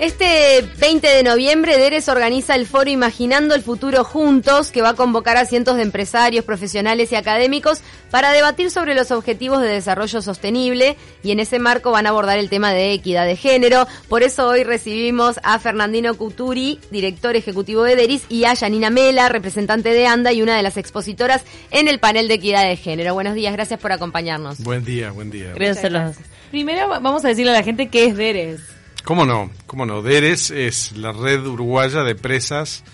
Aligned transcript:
Este 0.00 0.62
20 0.78 1.08
de 1.08 1.24
noviembre, 1.24 1.76
DERES 1.76 2.08
organiza 2.08 2.54
el 2.54 2.68
foro 2.68 2.88
Imaginando 2.88 3.56
el 3.56 3.62
Futuro 3.62 4.04
Juntos, 4.04 4.70
que 4.70 4.80
va 4.80 4.90
a 4.90 4.94
convocar 4.94 5.36
a 5.36 5.44
cientos 5.44 5.74
de 5.74 5.82
empresarios, 5.82 6.44
profesionales 6.44 7.10
y 7.10 7.16
académicos 7.16 7.80
para 8.08 8.30
debatir 8.30 8.70
sobre 8.70 8.94
los 8.94 9.10
objetivos 9.10 9.60
de 9.60 9.66
desarrollo 9.66 10.22
sostenible 10.22 10.96
y 11.24 11.32
en 11.32 11.40
ese 11.40 11.58
marco 11.58 11.90
van 11.90 12.06
a 12.06 12.10
abordar 12.10 12.38
el 12.38 12.48
tema 12.48 12.72
de 12.72 12.92
equidad 12.92 13.26
de 13.26 13.34
género. 13.34 13.88
Por 14.08 14.22
eso 14.22 14.46
hoy 14.46 14.62
recibimos 14.62 15.40
a 15.42 15.58
Fernandino 15.58 16.14
Cuturi, 16.14 16.78
director 16.92 17.34
ejecutivo 17.34 17.82
de 17.82 17.96
DERIS, 17.96 18.26
y 18.28 18.44
a 18.44 18.54
Yanina 18.54 18.90
Mela, 18.90 19.28
representante 19.28 19.88
de 19.88 20.06
ANDA 20.06 20.32
y 20.32 20.42
una 20.42 20.56
de 20.56 20.62
las 20.62 20.76
expositoras 20.76 21.42
en 21.72 21.88
el 21.88 21.98
panel 21.98 22.28
de 22.28 22.34
equidad 22.34 22.68
de 22.68 22.76
género. 22.76 23.14
Buenos 23.14 23.34
días, 23.34 23.52
gracias 23.52 23.80
por 23.80 23.90
acompañarnos. 23.90 24.60
Buen 24.60 24.84
día, 24.84 25.10
buen 25.10 25.32
día. 25.32 25.54
Gracias. 25.56 26.18
Primero 26.52 26.86
vamos 26.86 27.24
a 27.24 27.28
decirle 27.30 27.50
a 27.50 27.54
la 27.54 27.64
gente 27.64 27.88
qué 27.88 28.04
es 28.04 28.16
DERES. 28.16 28.77
¿Cómo 29.08 29.24
no? 29.24 29.50
¿Cómo 29.66 29.86
no? 29.86 30.02
DERES 30.02 30.50
es 30.50 30.92
la 30.92 31.12
red 31.12 31.40
uruguaya 31.46 32.02
de 32.02 32.10
empresas 32.10 32.84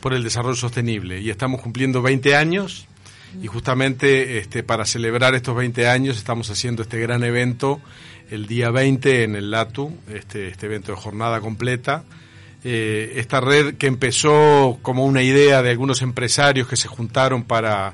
por 0.00 0.14
el 0.14 0.24
desarrollo 0.24 0.56
sostenible 0.56 1.20
y 1.20 1.28
estamos 1.28 1.60
cumpliendo 1.60 2.00
20 2.00 2.34
años 2.36 2.88
y 3.42 3.48
justamente 3.48 4.38
este, 4.38 4.62
para 4.62 4.86
celebrar 4.86 5.34
estos 5.34 5.54
20 5.54 5.86
años 5.86 6.16
estamos 6.16 6.48
haciendo 6.48 6.80
este 6.80 6.98
gran 6.98 7.22
evento 7.22 7.82
el 8.30 8.46
día 8.46 8.70
20 8.70 9.24
en 9.24 9.36
el 9.36 9.50
LATU, 9.50 9.94
este, 10.08 10.48
este 10.48 10.64
evento 10.64 10.92
de 10.92 10.96
jornada 10.96 11.42
completa. 11.42 12.02
Eh, 12.64 13.12
esta 13.16 13.42
red 13.42 13.74
que 13.74 13.88
empezó 13.88 14.78
como 14.80 15.04
una 15.04 15.22
idea 15.22 15.62
de 15.62 15.68
algunos 15.68 16.00
empresarios 16.00 16.66
que 16.66 16.78
se 16.78 16.88
juntaron 16.88 17.44
para 17.44 17.92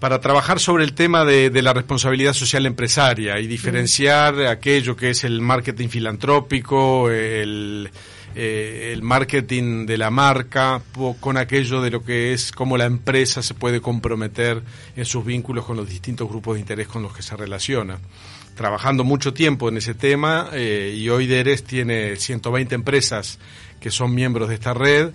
para 0.00 0.20
trabajar 0.20 0.60
sobre 0.60 0.84
el 0.84 0.92
tema 0.92 1.24
de, 1.24 1.50
la 1.62 1.72
responsabilidad 1.72 2.32
social 2.32 2.66
empresaria 2.66 3.40
y 3.40 3.46
diferenciar 3.46 4.46
aquello 4.46 4.94
que 4.96 5.10
es 5.10 5.24
el 5.24 5.40
marketing 5.40 5.88
filantrópico, 5.88 7.10
el, 7.10 7.90
eh, 8.36 8.90
el 8.92 9.02
marketing 9.02 9.86
de 9.86 9.98
la 9.98 10.10
marca, 10.10 10.80
con 11.18 11.36
aquello 11.36 11.80
de 11.82 11.90
lo 11.90 12.04
que 12.04 12.32
es 12.32 12.52
cómo 12.52 12.76
la 12.76 12.84
empresa 12.84 13.42
se 13.42 13.54
puede 13.54 13.80
comprometer 13.80 14.62
en 14.94 15.04
sus 15.04 15.24
vínculos 15.24 15.64
con 15.64 15.76
los 15.76 15.88
distintos 15.88 16.28
grupos 16.28 16.54
de 16.54 16.60
interés 16.60 16.86
con 16.86 17.02
los 17.02 17.12
que 17.12 17.22
se 17.22 17.36
relaciona. 17.36 17.98
Trabajando 18.54 19.02
mucho 19.02 19.34
tiempo 19.34 19.68
en 19.68 19.78
ese 19.78 19.94
tema 19.94 20.50
eh, 20.52 20.94
y 20.96 21.08
hoy 21.08 21.26
DERES 21.26 21.64
tiene 21.64 22.16
120 22.16 22.74
empresas 22.74 23.38
que 23.80 23.90
son 23.90 24.14
miembros 24.14 24.48
de 24.48 24.54
esta 24.54 24.74
red 24.74 25.10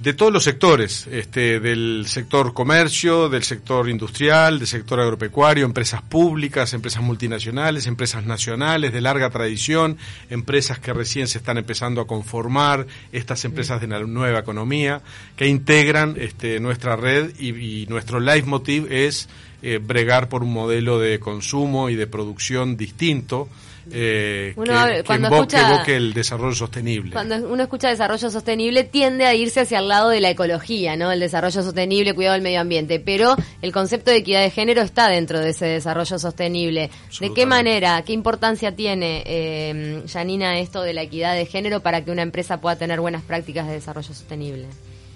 de 0.00 0.12
todos 0.12 0.32
los 0.32 0.42
sectores, 0.42 1.06
este, 1.06 1.60
del 1.60 2.04
sector 2.08 2.52
comercio, 2.52 3.28
del 3.28 3.44
sector 3.44 3.88
industrial, 3.88 4.58
del 4.58 4.66
sector 4.66 5.00
agropecuario, 5.00 5.64
empresas 5.64 6.02
públicas, 6.02 6.74
empresas 6.74 7.02
multinacionales, 7.02 7.86
empresas 7.86 8.26
nacionales 8.26 8.92
de 8.92 9.00
larga 9.00 9.30
tradición, 9.30 9.96
empresas 10.30 10.80
que 10.80 10.92
recién 10.92 11.28
se 11.28 11.38
están 11.38 11.58
empezando 11.58 12.00
a 12.00 12.06
conformar, 12.06 12.86
estas 13.12 13.44
empresas 13.44 13.80
de 13.80 13.86
la 13.86 14.00
nueva 14.00 14.40
economía, 14.40 15.00
que 15.36 15.46
integran 15.46 16.16
este, 16.18 16.58
nuestra 16.58 16.96
red 16.96 17.32
y, 17.38 17.86
nuestro 17.86 18.18
leitmotiv 18.18 18.90
es 18.90 19.28
eh, 19.62 19.78
bregar 19.78 20.28
por 20.28 20.42
un 20.42 20.52
modelo 20.52 20.98
de 20.98 21.20
consumo 21.20 21.88
y 21.88 21.94
de 21.94 22.06
producción 22.06 22.76
distinto 22.76 23.48
eh, 23.90 24.54
que, 24.56 25.04
cuando 25.04 25.28
escucha, 25.28 25.82
el 25.86 26.12
desarrollo 26.14 26.54
sostenible. 26.54 27.12
Cuando 27.12 27.36
uno 27.48 27.62
escucha 27.62 27.88
desarrollo 27.88 28.30
sostenible 28.30 28.84
tiende 28.84 29.26
a 29.26 29.34
irse 29.34 29.60
hacia 29.60 29.78
el 29.78 29.88
lado 29.88 30.08
de 30.08 30.20
la 30.20 30.30
ecología, 30.30 30.96
¿no? 30.96 31.12
El 31.12 31.20
desarrollo 31.20 31.62
sostenible, 31.62 32.14
cuidado 32.14 32.34
del 32.34 32.42
medio 32.42 32.60
ambiente, 32.60 33.00
pero 33.00 33.36
el 33.62 33.72
concepto 33.72 34.10
de 34.10 34.18
equidad 34.18 34.42
de 34.42 34.50
género 34.50 34.82
está 34.82 35.08
dentro 35.08 35.40
de 35.40 35.50
ese 35.50 35.66
desarrollo 35.66 36.18
sostenible. 36.18 36.90
¿De 37.20 37.32
qué 37.32 37.46
manera, 37.46 38.02
qué 38.02 38.12
importancia 38.12 38.74
tiene, 38.74 39.22
eh, 39.26 40.02
Janina, 40.10 40.58
esto 40.58 40.82
de 40.82 40.94
la 40.94 41.02
equidad 41.02 41.34
de 41.34 41.46
género 41.46 41.80
para 41.80 42.04
que 42.04 42.10
una 42.10 42.22
empresa 42.22 42.60
pueda 42.60 42.76
tener 42.76 43.00
buenas 43.00 43.22
prácticas 43.22 43.66
de 43.66 43.74
desarrollo 43.74 44.14
sostenible? 44.14 44.66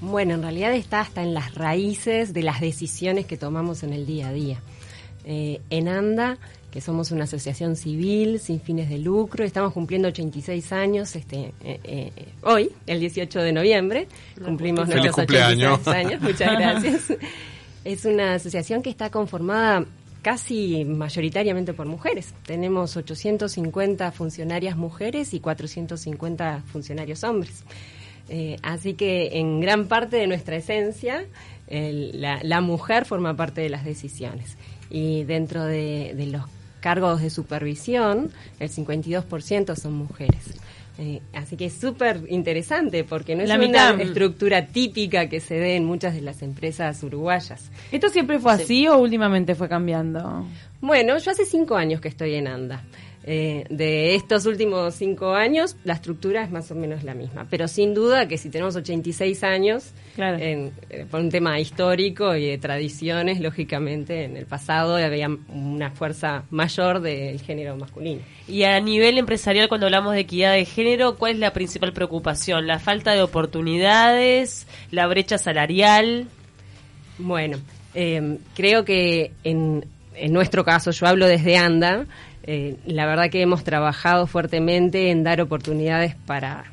Bueno, 0.00 0.34
en 0.34 0.42
realidad 0.42 0.72
está 0.74 1.00
hasta 1.00 1.22
en 1.22 1.34
las 1.34 1.54
raíces 1.54 2.32
de 2.32 2.42
las 2.42 2.60
decisiones 2.60 3.26
que 3.26 3.36
tomamos 3.36 3.82
en 3.82 3.92
el 3.92 4.06
día 4.06 4.28
a 4.28 4.32
día. 4.32 4.60
Eh, 5.24 5.60
en 5.70 5.88
ANDA 5.88 6.38
que 6.70 6.80
somos 6.80 7.10
una 7.12 7.24
asociación 7.24 7.76
civil 7.76 8.40
sin 8.40 8.60
fines 8.60 8.88
de 8.90 8.98
lucro. 8.98 9.44
Estamos 9.44 9.72
cumpliendo 9.72 10.08
86 10.08 10.72
años 10.72 11.16
este, 11.16 11.54
eh, 11.62 11.80
eh, 11.84 12.12
hoy, 12.42 12.70
el 12.86 13.00
18 13.00 13.40
de 13.40 13.52
noviembre. 13.52 14.08
Cumplimos 14.42 14.86
nuestros 14.88 15.18
86 15.18 15.88
años. 15.88 16.20
Muchas 16.20 16.52
gracias. 16.58 17.12
es 17.84 18.04
una 18.04 18.34
asociación 18.34 18.82
que 18.82 18.90
está 18.90 19.10
conformada 19.10 19.86
casi 20.20 20.84
mayoritariamente 20.84 21.72
por 21.72 21.86
mujeres. 21.86 22.34
Tenemos 22.44 22.96
850 22.96 24.12
funcionarias 24.12 24.76
mujeres 24.76 25.32
y 25.32 25.40
450 25.40 26.64
funcionarios 26.66 27.24
hombres. 27.24 27.64
Eh, 28.28 28.56
así 28.62 28.92
que 28.92 29.38
en 29.38 29.60
gran 29.60 29.86
parte 29.86 30.18
de 30.18 30.26
nuestra 30.26 30.56
esencia, 30.56 31.24
la, 31.70 32.60
mujer 32.60 33.06
forma 33.06 33.34
parte 33.36 33.62
de 33.62 33.70
las 33.70 33.86
decisiones. 33.86 34.58
Y 34.90 35.24
dentro 35.24 35.64
de, 35.64 36.12
de 36.14 36.26
los 36.26 36.42
cargos 36.80 37.22
de 37.22 37.30
supervisión, 37.30 38.30
el 38.60 38.70
52% 38.70 39.76
son 39.76 39.92
mujeres. 39.94 40.58
Eh, 41.00 41.22
así 41.32 41.56
que 41.56 41.66
es 41.66 41.74
súper 41.74 42.24
interesante 42.28 43.04
porque 43.04 43.36
no 43.36 43.44
es 43.44 43.50
una 43.50 43.90
estructura 44.02 44.66
típica 44.66 45.28
que 45.28 45.38
se 45.38 45.60
ve 45.60 45.76
en 45.76 45.84
muchas 45.84 46.12
de 46.14 46.22
las 46.22 46.42
empresas 46.42 47.00
uruguayas. 47.04 47.70
¿Esto 47.92 48.08
siempre 48.08 48.40
fue 48.40 48.52
así 48.52 48.88
o 48.88 48.98
últimamente 48.98 49.54
fue 49.54 49.68
cambiando? 49.68 50.44
Bueno, 50.80 51.16
yo 51.18 51.30
hace 51.30 51.44
cinco 51.44 51.76
años 51.76 52.00
que 52.00 52.08
estoy 52.08 52.34
en 52.34 52.48
ANDA. 52.48 52.82
Eh, 53.30 53.66
de 53.68 54.14
estos 54.14 54.46
últimos 54.46 54.94
cinco 54.94 55.34
años, 55.34 55.76
la 55.84 55.92
estructura 55.92 56.42
es 56.42 56.50
más 56.50 56.70
o 56.70 56.74
menos 56.74 57.04
la 57.04 57.12
misma. 57.12 57.46
Pero 57.50 57.68
sin 57.68 57.92
duda 57.92 58.26
que 58.26 58.38
si 58.38 58.48
tenemos 58.48 58.74
86 58.74 59.44
años, 59.44 59.90
eh, 60.16 60.70
por 61.10 61.20
un 61.20 61.28
tema 61.28 61.60
histórico 61.60 62.34
y 62.34 62.46
de 62.46 62.56
tradiciones, 62.56 63.38
lógicamente 63.40 64.24
en 64.24 64.38
el 64.38 64.46
pasado 64.46 64.96
había 64.96 65.28
una 65.50 65.90
fuerza 65.90 66.44
mayor 66.48 67.02
del 67.02 67.38
género 67.42 67.76
masculino. 67.76 68.22
Y 68.46 68.62
a 68.62 68.80
nivel 68.80 69.18
empresarial, 69.18 69.68
cuando 69.68 69.88
hablamos 69.88 70.14
de 70.14 70.20
equidad 70.20 70.54
de 70.54 70.64
género, 70.64 71.16
¿cuál 71.16 71.32
es 71.32 71.38
la 71.38 71.52
principal 71.52 71.92
preocupación? 71.92 72.66
¿La 72.66 72.78
falta 72.78 73.12
de 73.12 73.20
oportunidades? 73.20 74.66
¿La 74.90 75.06
brecha 75.06 75.36
salarial? 75.36 76.28
Bueno, 77.18 77.58
eh, 77.92 78.38
creo 78.54 78.86
que 78.86 79.32
en, 79.44 79.84
en 80.14 80.32
nuestro 80.32 80.64
caso, 80.64 80.92
yo 80.92 81.06
hablo 81.06 81.26
desde 81.26 81.58
ANDA, 81.58 82.06
eh, 82.50 82.78
la 82.86 83.04
verdad 83.04 83.28
que 83.28 83.42
hemos 83.42 83.62
trabajado 83.62 84.26
fuertemente 84.26 85.10
en 85.10 85.22
dar 85.22 85.38
oportunidades 85.42 86.14
para 86.14 86.64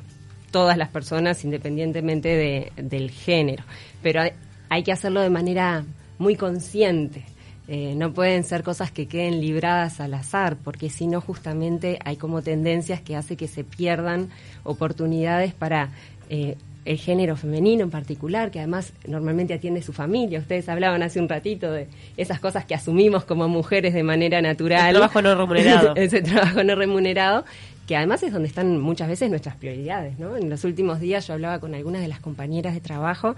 todas 0.50 0.78
las 0.78 0.88
personas 0.88 1.44
independientemente 1.44 2.72
del 2.76 3.10
género, 3.10 3.62
pero 4.02 4.22
hay, 4.70 4.82
que 4.84 4.92
hacerlo 4.92 5.20
de 5.20 5.28
manera 5.28 5.84
muy 6.16 6.34
consciente. 6.34 7.26
Eh, 7.68 7.92
no 7.94 8.14
pueden 8.14 8.42
ser 8.42 8.62
cosas 8.62 8.90
que 8.90 9.06
queden 9.06 9.38
libradas 9.42 10.00
al 10.00 10.14
azar, 10.14 10.56
porque 10.64 10.88
si 10.88 11.06
no 11.08 11.20
justamente 11.20 11.98
hay 12.06 12.16
como 12.16 12.40
tendencias 12.40 13.02
que 13.02 13.14
hace 13.14 13.36
que 13.36 13.46
se 13.46 13.62
pierdan 13.62 14.30
oportunidades 14.64 15.52
para 15.52 15.90
eh, 16.30 16.56
el 16.86 16.98
género 16.98 17.36
femenino 17.36 17.82
en 17.82 17.90
particular, 17.90 18.50
que 18.50 18.60
además 18.60 18.92
normalmente 19.06 19.52
atiende 19.52 19.82
su 19.82 19.92
familia. 19.92 20.38
Ustedes 20.38 20.68
hablaban 20.68 21.02
hace 21.02 21.20
un 21.20 21.28
ratito 21.28 21.70
de 21.72 21.88
esas 22.16 22.38
cosas 22.40 22.64
que 22.64 22.74
asumimos 22.74 23.24
como 23.24 23.48
mujeres 23.48 23.92
de 23.92 24.02
manera 24.02 24.40
natural. 24.40 24.88
El 24.88 24.94
trabajo 24.94 25.20
no 25.20 25.34
remunerado. 25.34 25.94
Ese 25.96 26.22
trabajo 26.22 26.62
no 26.62 26.76
remunerado, 26.76 27.44
que 27.86 27.96
además 27.96 28.22
es 28.22 28.32
donde 28.32 28.48
están 28.48 28.80
muchas 28.80 29.08
veces 29.08 29.28
nuestras 29.28 29.56
prioridades. 29.56 30.18
¿no? 30.18 30.36
En 30.36 30.48
los 30.48 30.64
últimos 30.64 31.00
días 31.00 31.26
yo 31.26 31.34
hablaba 31.34 31.58
con 31.58 31.74
algunas 31.74 32.02
de 32.02 32.08
las 32.08 32.20
compañeras 32.20 32.72
de 32.72 32.80
trabajo 32.80 33.34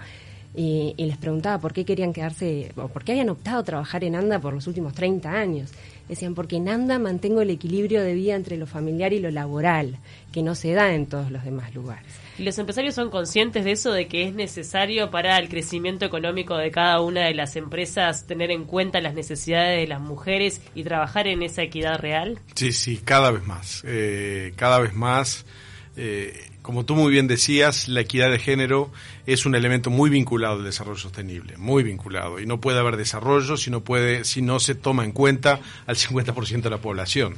y, 0.55 0.93
les 0.97 1.17
preguntaba 1.17 1.59
por 1.59 1.73
qué 1.73 1.85
querían 1.85 2.13
quedarse, 2.13 2.71
o 2.75 2.87
por 2.87 3.03
qué 3.03 3.13
habían 3.13 3.29
optado 3.29 3.59
a 3.59 3.63
trabajar 3.63 4.03
en 4.03 4.15
ANDA 4.15 4.39
por 4.39 4.53
los 4.53 4.67
últimos 4.67 4.93
30 4.93 5.31
años. 5.31 5.71
Decían, 6.07 6.35
porque 6.35 6.57
en 6.57 6.69
ANDA 6.69 6.97
mantengo 6.99 7.41
el 7.41 7.49
equilibrio 7.49 8.01
de 8.01 8.13
vida 8.13 8.35
entre 8.35 8.57
lo 8.57 8.65
familiar 8.65 9.13
y 9.13 9.19
lo 9.19 9.29
laboral, 9.31 9.97
que 10.31 10.41
no 10.43 10.55
se 10.55 10.73
da 10.73 10.93
en 10.93 11.05
todos 11.05 11.31
los 11.31 11.43
demás 11.43 11.73
lugares. 11.75 12.28
¿Y 12.39 12.43
los 12.43 12.57
empresarios 12.57 12.95
son 12.95 13.09
conscientes 13.09 13.65
de 13.65 13.73
eso, 13.73 13.91
de 13.91 14.07
que 14.07 14.23
es 14.25 14.33
necesario 14.33 15.11
para 15.11 15.37
el 15.39 15.49
crecimiento 15.49 16.05
económico 16.05 16.55
de 16.55 16.71
cada 16.71 17.01
una 17.01 17.25
de 17.25 17.33
las 17.33 17.57
empresas 17.57 18.27
tener 18.27 18.49
en 18.49 18.63
cuenta 18.63 19.01
las 19.01 19.13
necesidades 19.13 19.81
de 19.81 19.87
las 19.87 19.99
mujeres 19.99 20.61
y 20.73 20.85
trabajar 20.85 21.27
en 21.27 21.43
esa 21.43 21.63
equidad 21.63 21.99
real? 21.99 22.39
Sí, 22.55 22.71
sí, 22.71 22.95
cada 23.03 23.31
vez 23.31 23.45
más. 23.45 23.83
Eh, 23.85 24.53
cada 24.55 24.79
vez 24.79 24.93
más. 24.93 25.45
Eh, 26.01 26.49
como 26.61 26.85
tú 26.85 26.95
muy 26.95 27.11
bien 27.11 27.27
decías, 27.27 27.89
la 27.89 27.99
equidad 27.99 28.31
de 28.31 28.39
género 28.39 28.89
es 29.25 29.45
un 29.45 29.53
elemento 29.53 29.89
muy 29.89 30.09
vinculado 30.09 30.55
al 30.55 30.63
desarrollo 30.63 30.97
sostenible, 30.97 31.57
muy 31.57 31.83
vinculado. 31.83 32.39
Y 32.39 32.45
no 32.45 32.61
puede 32.61 32.79
haber 32.79 32.95
desarrollo 32.95 33.57
si 33.57 33.69
no, 33.69 33.83
puede, 33.83 34.23
si 34.23 34.41
no 34.41 34.61
se 34.61 34.75
toma 34.75 35.03
en 35.03 35.11
cuenta 35.11 35.59
al 35.87 35.97
50% 35.97 36.61
de 36.61 36.69
la 36.69 36.77
población. 36.77 37.35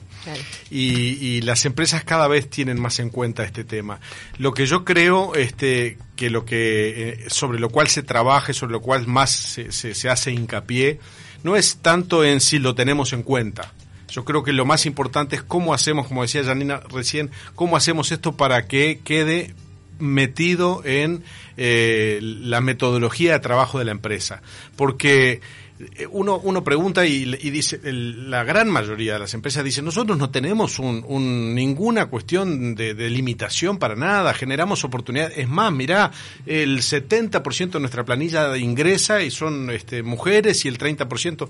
Y, 0.70 1.42
las 1.42 1.66
empresas 1.66 2.04
cada 2.04 2.28
vez 2.28 2.50
tienen 2.52 2.80
más 2.80 3.00
en 3.00 3.10
cuenta 3.10 3.44
este 3.44 3.64
tema. 3.64 4.00
Lo 4.38 4.54
que 4.54 4.68
yo 4.68 4.86
creo 4.86 5.34
este, 5.34 5.98
que 6.16 6.30
lo 6.30 6.46
que, 6.46 7.10
eh, 7.10 7.26
sobre 7.30 7.60
lo 7.60 7.70
cual 7.70 7.88
se 7.88 8.04
trabaja, 8.04 8.54
sobre 8.54 8.74
lo 8.74 8.82
cual 8.82 9.08
más 9.08 9.32
se, 9.32 9.72
se 9.72 10.10
hace 10.10 10.32
hincapié, 10.32 11.00
no 11.44 11.56
es 11.56 11.78
tanto 11.78 12.24
en 12.24 12.40
si 12.42 12.60
lo 12.60 12.76
tenemos 12.76 13.12
en 13.14 13.24
cuenta, 13.24 13.74
Yo 14.12 14.26
creo 14.26 14.44
que 14.44 14.54
lo 14.54 14.66
más 14.66 14.86
importante 14.86 15.36
es 15.36 15.44
cómo 15.44 15.74
hacemos, 15.74 16.08
como 16.08 16.22
decía 16.22 16.44
Janina 16.44 16.82
recién, 16.90 17.32
cómo 17.56 17.78
hacemos 17.78 18.12
esto 18.12 18.34
para 18.34 18.68
que 18.68 19.00
quede 19.04 19.56
metido 20.00 20.82
en 20.84 21.24
eh, 21.58 22.20
la 22.22 22.60
metodología 22.60 23.34
de 23.34 23.40
trabajo 23.40 23.80
de 23.80 23.86
la 23.86 23.92
empresa. 23.92 24.42
Porque 24.76 25.42
eh, 25.96 26.08
uno, 26.12 26.40
uno 26.44 26.64
pregunta 26.64 27.06
y, 27.06 27.26
dice, 27.26 27.80
la 27.84 28.44
gran 28.44 28.70
mayoría 28.70 29.14
de 29.14 29.20
las 29.20 29.34
empresas 29.34 29.64
dicen, 29.64 29.86
nosotros 29.86 30.18
no 30.18 30.30
tenemos 30.30 30.80
un, 30.80 31.56
ninguna 31.56 32.08
cuestión 32.08 32.76
de, 32.76 32.94
de, 32.94 33.10
limitación 33.10 33.78
para 33.78 33.96
nada, 33.96 34.34
generamos 34.34 34.84
oportunidades. 34.84 35.38
Es 35.38 35.48
más, 35.48 35.72
mirá, 35.72 36.12
el 36.46 36.80
70% 36.80 37.72
de 37.72 37.80
nuestra 37.80 38.04
planilla 38.04 38.58
ingresa 38.58 39.22
y 39.22 39.32
son 39.32 39.70
este, 39.70 40.04
mujeres 40.04 40.66
y 40.66 40.68
el 40.68 40.78
30% 40.78 41.48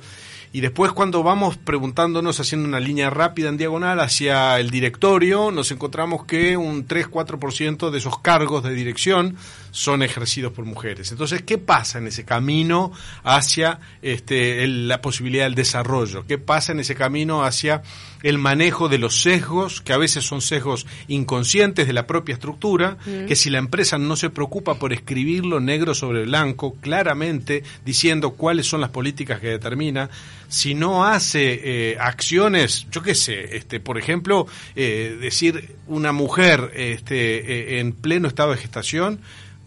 y 0.53 0.62
después 0.62 0.92
cuando 0.92 1.24
vamos 1.24 1.57
preguntándonos, 1.57 2.39
haciendo 2.39 2.68
una 2.68 2.80
línea 2.80 3.09
rápida 3.09 3.50
en 3.50 3.57
diagonal 3.57 4.00
hacia 4.00 4.59
el 4.59 4.69
directorio, 4.69 5.51
nos 5.51 5.71
encontramos 5.71 6.25
que 6.25 6.57
un 6.57 6.88
3-4% 6.88 7.89
de 7.89 7.98
esos 7.98 8.19
cargos 8.19 8.63
de 8.63 8.74
dirección 8.74 9.38
son 9.71 10.03
ejercidos 10.03 10.51
por 10.51 10.65
mujeres. 10.65 11.12
Entonces, 11.12 11.42
¿qué 11.44 11.57
pasa 11.57 12.00
en 12.00 12.07
ese 12.07 12.25
camino 12.25 12.92
hacia 13.24 13.80
este, 14.01 14.68
la 14.68 15.01
posibilidad 15.01 15.45
del 15.45 15.56
desarrollo? 15.56 16.25
¿Qué 16.27 16.38
pasa 16.38 16.74
en 16.74 16.81
ese 16.81 16.95
camino 16.95 17.44
hacia 17.44 17.81
el 18.24 18.38
manejo 18.38 18.89
de 18.89 18.98
los 18.98 19.21
sesgos, 19.21 19.81
que 19.81 19.94
a 19.94 19.98
veces 19.98 20.24
son 20.25 20.42
sesgos 20.42 20.86
inconscientes 21.07 21.88
de 21.88 21.94
la 21.94 22.07
propia 22.07 22.33
estructura, 22.33 22.98
que 23.27 23.36
si 23.36 23.50
la 23.50 23.57
empresa 23.57 23.98
no 23.98 24.15
se 24.15 24.30
preocupa 24.30 24.75
por 24.75 24.94
escribirlo 24.94 25.59
negro 25.59 25.95
sobre 25.95 26.25
blanco, 26.25 26.75
claramente 26.81 27.63
diciendo 27.83 28.31
cuáles 28.31 28.68
son 28.68 28.81
las 28.81 28.92
políticas 28.92 29.39
que 29.39 29.48
determina, 29.48 30.09
si 30.51 30.74
no 30.74 31.06
hace 31.06 31.62
eh, 31.63 31.98
acciones, 31.98 32.86
yo 32.92 33.01
qué 33.01 33.15
sé, 33.15 33.56
este, 33.56 33.80
por 33.80 33.98
ejemplo, 33.98 34.48
eh, 34.75 35.18
decir 35.19 35.75
una 35.88 36.12
mujer 36.12 36.74
este, 36.75 37.75
eh, 37.75 37.80
en 37.80 37.94
pleno 37.94 38.27
estado 38.27 38.51
de 38.51 38.57
gestación 38.57 39.21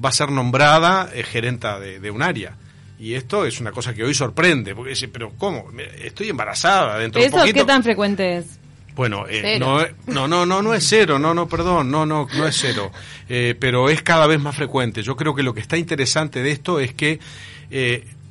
va 0.04 0.10
a 0.10 0.12
ser 0.12 0.30
nombrada 0.30 1.08
gerenta 1.24 1.80
de, 1.80 2.10
un 2.10 2.20
área. 2.20 2.56
Y 2.98 3.14
esto 3.14 3.46
es 3.46 3.60
una 3.60 3.72
cosa 3.72 3.94
que 3.94 4.04
hoy 4.04 4.12
sorprende, 4.12 4.74
porque 4.74 4.90
dice, 4.90 5.08
pero 5.08 5.32
¿cómo? 5.38 5.70
Estoy 6.02 6.28
embarazada 6.28 6.98
dentro 6.98 7.18
de 7.18 7.28
un 7.28 7.32
poquito. 7.32 7.60
qué 7.60 7.64
tan 7.64 7.82
frecuente 7.82 8.36
es? 8.36 8.58
Bueno, 8.94 9.24
no, 9.58 9.78
no, 10.06 10.28
no, 10.28 10.44
no, 10.44 10.62
no 10.62 10.74
es 10.74 10.86
cero, 10.86 11.18
no, 11.18 11.32
no, 11.32 11.48
perdón, 11.48 11.90
no, 11.90 12.04
no, 12.04 12.28
no 12.36 12.46
es 12.46 12.56
cero, 12.56 12.92
pero 13.26 13.88
es 13.88 14.02
cada 14.02 14.26
vez 14.26 14.38
más 14.38 14.54
frecuente. 14.54 15.02
Yo 15.02 15.16
creo 15.16 15.34
que 15.34 15.42
lo 15.42 15.54
que 15.54 15.60
está 15.60 15.78
interesante 15.78 16.42
de 16.42 16.50
esto 16.50 16.78
es 16.78 16.92
que, 16.92 17.20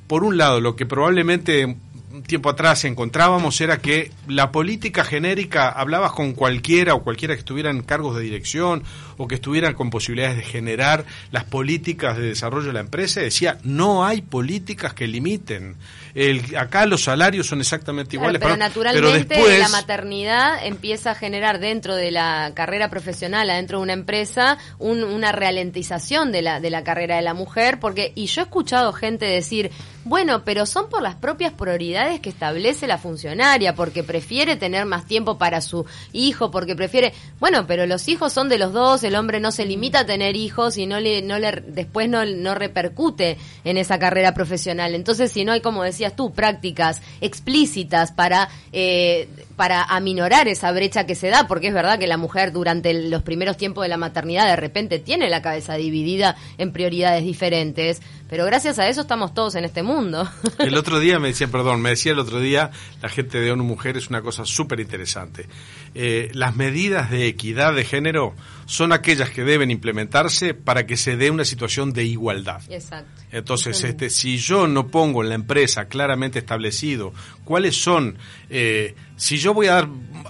por 0.06 0.24
un 0.24 0.38
lado, 0.38 0.62
lo 0.62 0.76
que 0.76 0.86
probablemente 0.86 1.76
tiempo 2.22 2.50
atrás 2.50 2.86
encontrábamos 2.86 3.60
era 3.60 3.78
que 3.78 4.12
la 4.28 4.52
política 4.52 5.04
genérica, 5.04 5.70
hablabas 5.70 6.12
con 6.12 6.34
cualquiera 6.34 6.94
o 6.94 7.04
cualquiera 7.04 7.34
que 7.34 7.40
estuviera 7.40 7.72
en 7.72 7.82
cargos 7.82 8.16
de 8.16 8.22
dirección 8.22 8.84
o 9.18 9.28
que 9.28 9.36
estuvieran 9.36 9.74
con 9.74 9.90
posibilidades 9.90 10.38
de 10.38 10.44
generar 10.44 11.06
las 11.32 11.44
políticas 11.44 12.18
de 12.18 12.28
desarrollo 12.28 12.68
de 12.68 12.74
la 12.74 12.80
empresa, 12.82 13.22
decía, 13.22 13.58
no 13.64 14.06
hay 14.06 14.22
políticas 14.22 14.94
que 14.94 15.08
limiten. 15.08 15.76
El, 16.14 16.56
acá 16.56 16.86
los 16.86 17.04
salarios 17.04 17.48
son 17.48 17.62
exactamente 17.62 18.16
iguales. 18.16 18.40
pero 18.42 18.58
naturalmente 18.58 19.58
la 19.58 19.70
maternidad 19.70 20.64
empieza 20.66 21.12
a 21.12 21.16
generar 21.16 21.60
dentro 21.60 21.96
de 21.96 22.12
la 22.12 22.52
carrera 22.54 22.90
profesional, 22.90 23.50
adentro 23.50 23.80
de 23.80 23.84
una 23.84 23.94
empresa, 23.94 24.58
una 24.78 25.32
ralentización 25.32 26.32
de 26.32 26.44
la, 26.44 26.60
de 26.60 26.70
la 26.70 26.84
carrera 26.84 27.16
de 27.16 27.24
la 27.24 27.34
mujer, 27.34 27.80
porque, 27.80 28.12
y 28.14 28.28
yo 28.28 28.42
he 28.42 28.44
escuchado 28.44 28.94
gente 28.94 29.26
decir, 29.26 29.72
bueno, 30.06 30.44
pero 30.44 30.66
son 30.66 30.90
por 30.90 31.02
las 31.02 31.16
propias 31.16 31.54
prioridades 31.54 32.20
que 32.20 32.30
establece 32.30 32.88
la 32.88 32.98
funcionaria, 32.98 33.74
porque 33.74 34.04
prefiere 34.04 34.56
tener 34.56 34.86
más 34.86 35.06
tiempo 35.06 35.38
para 35.38 35.62
su 35.62 35.86
hijo, 36.12 36.52
porque 36.52 36.76
prefiere, 36.76 37.14
bueno, 37.40 37.66
pero 37.68 37.86
los 37.86 38.08
hijos 38.08 38.34
son 38.34 38.50
de 38.50 38.58
los 38.58 38.74
dos, 38.74 39.04
el 39.04 39.16
hombre 39.16 39.40
no 39.40 39.52
se 39.52 39.66
limita 39.66 40.00
a 40.00 40.06
tener 40.06 40.36
hijos 40.36 40.78
y 40.78 40.86
no 40.86 41.00
le, 41.00 41.22
no 41.22 41.40
le, 41.40 41.64
después 41.68 42.10
no, 42.10 42.26
no 42.26 42.54
repercute 42.54 43.38
en 43.64 43.78
esa 43.78 43.98
carrera 43.98 44.34
profesional. 44.34 44.94
Entonces, 44.94 45.32
si 45.32 45.46
no 45.46 45.54
hay, 45.54 45.62
como 45.62 45.84
decías 45.84 46.16
tú, 46.16 46.34
prácticas 46.34 47.02
explícitas 47.22 48.12
para, 48.12 48.50
eh, 48.72 49.30
para 49.56 49.84
aminorar 49.84 50.48
esa 50.48 50.72
brecha 50.72 51.06
que 51.06 51.16
se 51.16 51.30
da, 51.30 51.48
porque 51.48 51.68
es 51.68 51.74
verdad 51.74 51.98
que 51.98 52.08
la 52.08 52.18
mujer 52.18 52.52
durante 52.52 52.94
los 52.94 53.24
primeros 53.24 53.58
tiempos 53.58 53.84
de 53.84 53.90
la 53.90 53.98
maternidad 53.98 54.48
de 54.48 54.56
repente 54.56 55.00
tiene 55.00 55.30
la 55.30 55.42
cabeza 55.42 55.76
dividida 55.76 56.36
en 56.58 56.74
prioridades 56.74 57.24
diferentes, 57.24 58.02
pero 58.34 58.46
gracias 58.48 58.80
a 58.80 58.90
eso 58.90 59.02
estamos 59.02 59.36
todos 59.36 59.54
en 59.54 59.64
este 59.64 59.84
mundo. 59.84 60.28
El 60.58 60.76
otro 60.76 61.00
día 61.00 61.20
me 61.20 61.28
decía, 61.28 61.50
perdón, 61.50 61.84
me 61.84 61.92
decía 61.92 62.14
el 62.14 62.18
otro 62.18 62.40
día, 62.40 62.72
la 63.00 63.08
gente 63.08 63.40
de 63.40 63.52
ONU 63.52 63.64
Mujer 63.64 63.96
es 63.96 64.10
una 64.10 64.24
cosa 64.24 64.44
súper 64.44 64.80
interesante. 64.80 65.48
Eh, 65.96 66.32
las 66.34 66.56
medidas 66.56 67.12
de 67.12 67.28
equidad 67.28 67.74
de 67.74 67.84
género 67.84 68.34
son 68.66 68.92
aquellas 68.94 69.30
que 69.30 69.44
deben 69.44 69.70
implementarse 69.70 70.54
para 70.54 70.88
que 70.88 70.98
se 70.98 71.18
dé 71.18 71.30
una 71.30 71.46
situación 71.46 71.94
de 71.94 72.06
igualdad. 72.06 72.62
Exacto. 72.70 73.22
Entonces, 73.32 73.84
este, 73.84 74.10
si 74.10 74.38
yo 74.38 74.68
no 74.68 74.88
pongo 74.88 75.24
en 75.24 75.30
la 75.30 75.36
empresa 75.36 75.86
claramente 75.86 76.40
establecido 76.40 77.14
cuáles 77.44 77.76
son, 77.76 78.18
eh, 78.50 78.96
si 79.18 79.38
yo 79.38 79.54
voy 79.54 79.68
a 79.68 79.74
dar 79.74 79.90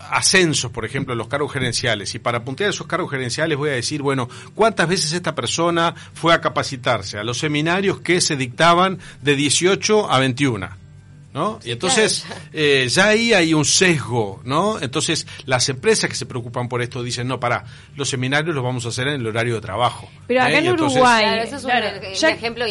ascensos, 0.10 0.71
por 0.71 0.86
ejemplo, 0.86 1.13
en 1.13 1.18
los 1.18 1.27
cargos 1.27 1.51
gerenciales, 1.51 2.13
y 2.16 2.19
para 2.19 2.44
puntear 2.44 2.69
esos 2.69 2.88
cargos 2.88 3.12
gerenciales 3.12 3.57
voy 3.57 3.69
a 3.69 3.74
decir, 3.74 4.01
bueno, 4.01 4.30
¿cuántas 4.56 4.88
veces 4.88 5.13
esta 5.13 5.36
persona 5.36 5.94
fue 6.13 6.33
a 6.33 6.42
capacitarse 6.42 7.18
a 7.18 7.24
los 7.24 7.38
seminarios 7.38 8.01
que 8.01 8.21
se 8.21 8.36
dictaban 8.36 9.00
de 9.21 9.36
18 9.36 10.12
a 10.12 10.19
21? 10.19 10.82
¿No? 11.33 11.59
y 11.63 11.71
entonces 11.71 12.25
eh, 12.53 12.88
ya 12.89 13.07
ahí 13.07 13.33
hay 13.33 13.53
un 13.53 13.65
sesgo, 13.65 14.41
¿no? 14.45 14.80
Entonces 14.80 15.25
las 15.45 15.68
empresas 15.69 16.09
que 16.09 16.15
se 16.15 16.25
preocupan 16.25 16.69
por 16.69 16.81
esto 16.81 17.01
dicen, 17.01 17.27
no, 17.27 17.39
para, 17.39 17.65
los 17.95 18.09
seminarios 18.09 18.53
los 18.53 18.63
vamos 18.63 18.85
a 18.85 18.89
hacer 18.89 19.07
en 19.07 19.15
el 19.15 19.27
horario 19.27 19.56
de 19.56 19.62
trabajo. 19.62 20.07
Pero 20.27 20.41
acá 20.41 20.51
¿eh? 20.51 20.57
en 20.59 20.71
Uruguay... 20.71 21.25
eso 21.41 21.56
es 21.56 22.24
un, 22.24 22.30
ejemplo 22.30 22.65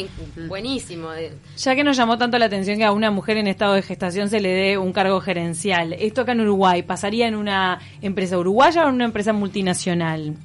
buenísimo. 0.47 1.09
Ya 1.56 1.75
que 1.75 1.85
nos 1.85 1.97
llamó 1.97 2.19
tanto 2.19 2.38
la 2.38 2.47
atención 2.47 2.79
que 2.79 2.85
a 2.85 2.93
una 2.93 3.11
mujer 3.11 3.37
en 3.37 3.49
estado 3.49 3.75
de 3.75 3.82
gestación 3.82 4.31
se 4.31 4.41
le 4.41 4.50
dé 4.50 4.79
un 4.79 4.93
cargo 4.93 5.20
gerencial, 5.20 5.93
¿esto 5.94 6.23
acá 6.23 6.32
en 6.32 6.43
Uruguay 6.43 6.82
pasaría 6.82 7.26
en 7.26 7.35
una 7.35 7.81
empresa 8.00 8.38
uruguaya 8.38 8.85
o 8.85 8.88
en 8.88 8.94
una 8.94 9.05
empresa 9.06 9.32
multinacional? 9.32 10.37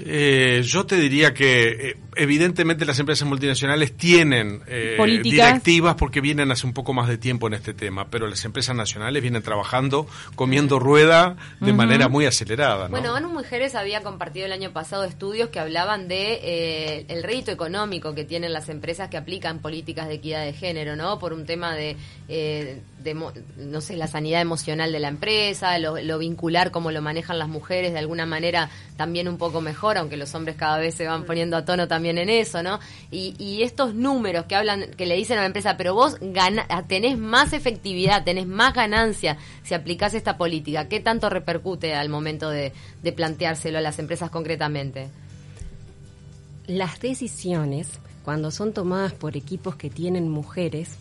Eh, 0.00 0.62
yo 0.64 0.86
te 0.86 0.96
diría 0.96 1.34
que 1.34 1.90
eh, 1.90 1.96
evidentemente 2.14 2.84
las 2.84 2.98
empresas 3.00 3.26
multinacionales 3.26 3.96
tienen 3.96 4.62
eh, 4.66 4.96
directivas 5.22 5.96
porque 5.96 6.20
vienen 6.20 6.52
hace 6.52 6.66
un 6.66 6.72
poco 6.72 6.92
más 6.92 7.08
de 7.08 7.18
tiempo 7.18 7.48
en 7.48 7.54
este 7.54 7.74
tema, 7.74 8.08
pero 8.08 8.28
las 8.28 8.44
empresas 8.44 8.76
nacionales 8.76 9.22
vienen 9.22 9.42
trabajando, 9.42 10.06
comiendo 10.34 10.78
rueda 10.78 11.36
de 11.60 11.72
manera 11.72 12.08
muy 12.08 12.26
acelerada. 12.26 12.88
Bueno, 12.88 13.14
ONU 13.14 13.28
Mujeres 13.28 13.74
había 13.74 14.02
compartido 14.02 14.46
el 14.46 14.52
año 14.52 14.72
pasado 14.72 15.04
estudios 15.04 15.48
que 15.50 15.58
hablaban 15.58 16.08
de 16.08 17.06
el 17.08 17.22
rédito 17.22 17.50
económico 17.50 18.14
que 18.14 18.24
tienen 18.24 18.52
las 18.52 18.68
empresas 18.68 19.08
que 19.08 19.16
aplican 19.16 19.60
políticas 19.60 20.08
de 20.08 20.14
equidad 20.14 20.44
de 20.44 20.52
género, 20.52 20.96
¿no? 20.96 21.18
Por 21.18 21.32
un 21.32 21.46
tema 21.46 21.74
de, 21.74 21.96
de 22.28 23.14
no 23.56 23.80
sé, 23.80 23.96
la 23.96 24.06
sanidad 24.06 24.40
emocional 24.40 24.92
de 24.92 25.00
la 25.00 25.08
empresa, 25.08 25.78
lo, 25.78 25.98
lo 25.98 26.18
vincular, 26.18 26.70
cómo 26.70 26.90
lo 26.90 27.02
manejan 27.02 27.38
las 27.38 27.48
mujeres 27.48 27.92
de 27.92 27.98
alguna 27.98 28.26
manera 28.26 28.70
también 28.96 29.28
un 29.28 29.38
poco 29.38 29.60
mejor 29.60 29.77
aunque 29.80 30.16
los 30.16 30.34
hombres 30.34 30.56
cada 30.56 30.78
vez 30.78 30.94
se 30.94 31.06
van 31.06 31.24
poniendo 31.24 31.56
a 31.56 31.64
tono 31.64 31.88
también 31.88 32.18
en 32.18 32.28
eso, 32.28 32.62
¿no? 32.62 32.80
Y, 33.10 33.62
estos 33.62 33.94
números 33.94 34.46
que 34.46 34.54
hablan, 34.54 34.90
que 34.96 35.04
le 35.04 35.16
dicen 35.16 35.38
a 35.38 35.40
la 35.40 35.46
empresa, 35.46 35.76
pero 35.76 35.94
vos 35.94 36.16
tenés 36.86 37.18
más 37.18 37.52
efectividad, 37.52 38.24
tenés 38.24 38.46
más 38.46 38.72
ganancia 38.72 39.36
si 39.62 39.74
aplicás 39.74 40.14
esta 40.14 40.36
política, 40.36 40.88
¿qué 40.88 41.00
tanto 41.00 41.28
repercute 41.28 41.94
al 41.94 42.08
momento 42.08 42.50
de, 42.50 42.72
de 43.02 43.12
planteárselo 43.12 43.78
a 43.78 43.80
las 43.80 43.98
empresas 43.98 44.30
concretamente? 44.30 45.08
Las 46.66 47.00
decisiones, 47.00 47.88
cuando 48.24 48.50
son 48.50 48.72
tomadas 48.72 49.12
por 49.12 49.36
equipos 49.36 49.76
que 49.76 49.90
tienen 49.90 50.28
mujeres, 50.28 50.96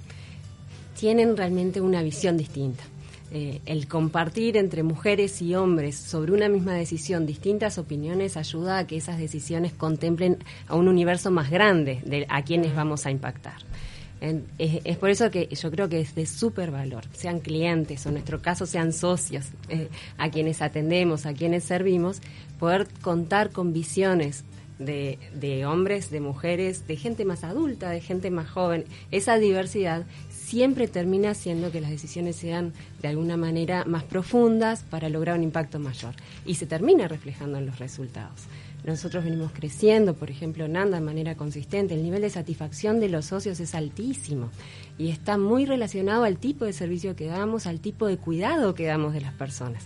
tienen 0.99 1.37
realmente 1.37 1.79
una 1.79 2.01
visión 2.01 2.37
distinta. 2.37 2.83
Eh, 3.29 3.59
el 3.65 3.89
compartir 3.89 4.55
entre 4.55 4.83
mujeres 4.83 5.41
y 5.41 5.53
hombres 5.53 5.97
sobre 5.97 6.31
una 6.31 6.47
misma 6.47 6.73
decisión 6.75 7.25
distintas 7.25 7.77
opiniones 7.77 8.37
ayuda 8.37 8.77
a 8.77 8.87
que 8.87 8.95
esas 8.95 9.17
decisiones 9.17 9.73
contemplen 9.73 10.37
a 10.67 10.75
un 10.75 10.87
universo 10.87 11.29
más 11.29 11.49
grande 11.49 11.99
de 12.05 12.25
a 12.29 12.43
quienes 12.43 12.73
vamos 12.73 13.05
a 13.05 13.11
impactar. 13.11 13.57
es, 14.21 14.97
por 14.97 15.09
eso 15.09 15.29
que 15.29 15.47
yo 15.47 15.69
creo 15.71 15.89
que 15.89 15.99
es 15.99 16.15
de 16.15 16.25
súper 16.25 16.71
valor, 16.71 17.03
sean 17.11 17.41
clientes 17.41 18.05
o 18.05 18.09
en 18.09 18.15
nuestro 18.15 18.41
caso 18.41 18.65
sean 18.65 18.93
socios, 18.93 19.47
eh, 19.67 19.89
a 20.17 20.31
quienes 20.31 20.61
atendemos, 20.61 21.25
a 21.25 21.33
quienes 21.33 21.65
servimos, 21.65 22.21
poder 22.59 22.87
contar 23.01 23.51
con 23.51 23.73
visiones 23.73 24.45
de, 24.79 25.19
de, 25.33 25.65
hombres, 25.65 26.11
de 26.11 26.21
mujeres, 26.21 26.87
de 26.87 26.95
gente 26.95 27.25
más 27.25 27.43
adulta, 27.43 27.89
de 27.89 27.99
gente 27.99 28.31
más 28.31 28.49
joven. 28.49 28.85
Esa 29.11 29.37
diversidad 29.37 30.05
siempre 30.47 30.87
termina 30.87 31.31
haciendo 31.31 31.71
que 31.71 31.81
las 31.81 31.89
decisiones 31.89 32.37
sean 32.37 32.71
de 33.01 33.09
alguna 33.09 33.35
manera 33.35 33.83
más 33.83 34.05
profundas 34.05 34.83
para 34.89 35.09
lograr 35.09 35.37
un 35.37 35.43
impacto 35.43 35.77
mayor. 35.77 36.13
Y 36.45 36.55
se 36.55 36.65
termina 36.65 37.09
reflejando 37.09 37.57
en 37.57 37.65
los 37.65 37.79
resultados. 37.79 38.43
Nosotros 38.85 39.25
venimos 39.25 39.51
creciendo, 39.51 40.13
por 40.13 40.31
ejemplo, 40.31 40.63
en 40.63 40.77
ANDA 40.77 40.99
de 40.99 41.05
manera 41.05 41.35
consistente. 41.35 41.95
El 41.95 42.03
nivel 42.03 42.21
de 42.21 42.29
satisfacción 42.29 43.01
de 43.01 43.09
los 43.09 43.25
socios 43.25 43.59
es 43.59 43.75
altísimo 43.75 44.49
y 44.97 45.09
está 45.09 45.37
muy 45.37 45.65
relacionado 45.65 46.23
al 46.23 46.37
tipo 46.37 46.63
de 46.63 46.71
servicio 46.71 47.17
que 47.17 47.25
damos, 47.25 47.67
al 47.67 47.81
tipo 47.81 48.07
de 48.07 48.15
cuidado 48.15 48.73
que 48.73 48.85
damos 48.85 49.13
de 49.13 49.21
las 49.21 49.33
personas. 49.33 49.83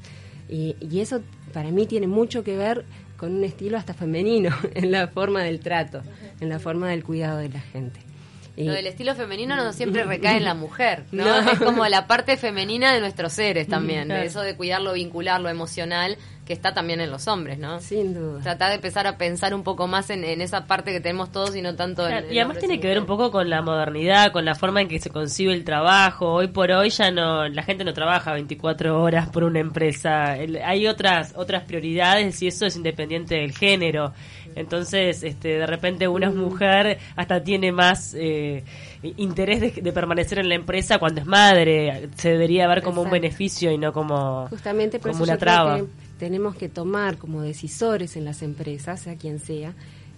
Y, 0.47 0.75
y 0.79 0.99
eso 0.99 1.21
para 1.53 1.71
mí 1.71 1.87
tiene 1.87 2.05
mucho 2.05 2.43
que 2.43 2.55
ver 2.55 2.85
con 3.17 3.31
un 3.33 3.43
estilo 3.43 3.77
hasta 3.77 3.95
femenino 3.95 4.51
en 4.75 4.91
la 4.91 5.07
forma 5.07 5.41
del 5.41 5.59
trato, 5.59 6.03
en 6.39 6.49
la 6.49 6.59
forma 6.59 6.89
del 6.89 7.03
cuidado 7.03 7.39
de 7.39 7.49
la 7.49 7.61
gente. 7.61 8.11
Lo 8.58 8.74
del 8.74 8.88
estilo 8.88 9.15
femenino 9.15 9.55
no 9.55 9.74
siempre 9.74 10.03
recae 10.05 10.38
en 10.38 10.46
la 10.46 10.53
mujer, 10.53 11.05
¿no? 11.12 11.39
Es 11.39 11.60
como 11.60 11.86
la 11.88 12.08
parte 12.08 12.38
femenina 12.38 12.93
de 12.93 13.00
nuestros 13.00 13.34
seres 13.34 13.67
también, 13.67 14.08
de 14.08 14.25
eso 14.25 14.41
de 14.41 14.55
cuidarlo, 14.55 14.93
vincularlo 14.93 15.50
emocional, 15.50 16.17
que 16.46 16.53
está 16.53 16.74
también 16.74 17.00
en 17.00 17.12
los 17.12 17.27
hombres, 17.27 17.60
¿no? 17.60 17.79
Sin 17.79 18.13
duda. 18.13 18.41
Tratar 18.41 18.70
de 18.70 18.75
empezar 18.75 19.08
a 19.08 19.17
pensar 19.17 19.53
un 19.53 19.63
poco 19.63 19.88
más 19.88 20.10
en, 20.10 20.24
esa 20.41 20.65
parte 20.65 20.91
que 20.91 21.00
tenemos 21.00 21.31
todos 21.31 21.55
y 21.55 21.62
no 21.62 21.75
tanto 21.75 22.08
en... 22.08 22.34
y 22.34 22.39
además 22.39 22.58
tiene 22.58 22.79
que 22.79 22.88
ver 22.88 23.00
un 23.00 23.05
poco 23.05 23.31
con 23.31 23.50
la 23.50 23.62
modernidad, 23.62 24.31
con 24.31 24.43
la 24.43 24.55
forma 24.55 24.81
en 24.81 24.88
que 24.88 25.00
se 25.00 25.10
concibe 25.10 25.53
el 25.53 25.63
trabajo. 25.63 26.34
Hoy 26.34 26.48
por 26.48 26.72
hoy 26.72 26.89
ya 26.89 27.12
no, 27.12 27.48
la 27.48 27.63
gente 27.63 27.84
no 27.84 27.93
trabaja 27.93 28.34
24 28.34 29.01
horas 29.01 29.29
por 29.29 29.43
una 29.43 29.60
empresa. 29.60 30.31
hay 30.31 30.88
otras, 30.88 31.34
otras 31.38 31.63
prioridades 31.63 32.41
y 32.41 32.48
eso 32.48 32.65
es 32.65 32.75
independiente 32.75 33.36
del 33.36 33.53
género. 33.53 34.13
Entonces, 34.55 35.24
este, 35.24 35.50
de 35.60 35.65
repente 35.65 36.08
una 36.08 36.29
mujer 36.29 37.00
hasta 37.15 37.43
tiene 37.43 37.72
más 37.72 38.13
eh, 38.17 38.63
interés 39.17 39.75
de, 39.75 39.91
permanecer 39.91 40.39
en 40.39 40.50
la 40.50 40.55
empresa 40.55 41.00
cuando 41.00 41.22
es 41.22 41.27
madre. 41.27 42.10
Se 42.15 42.29
debería 42.29 42.67
ver 42.67 42.81
como 42.81 43.01
un 43.01 43.12
beneficio 43.12 43.72
y 43.72 43.77
no 43.77 43.93
como, 43.93 44.48
Justamente 44.50 45.00
como 45.00 45.24
una 45.24 45.38
traba. 45.38 45.81
tenemos 46.17 46.55
que 46.55 46.70
tomar 46.70 47.17
como 47.17 47.41
decisores 47.41 48.15
en 48.15 48.25
las 48.25 48.41
empresas, 48.41 49.01
sea 49.01 49.15
quien 49.15 49.39
sea, 49.39 49.74